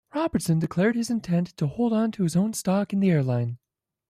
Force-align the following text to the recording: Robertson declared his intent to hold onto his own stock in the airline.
Robertson 0.15 0.57
declared 0.57 0.95
his 0.95 1.11
intent 1.11 1.55
to 1.57 1.67
hold 1.67 1.93
onto 1.93 2.23
his 2.23 2.35
own 2.35 2.53
stock 2.53 2.91
in 2.91 3.01
the 3.01 3.11
airline. 3.11 3.59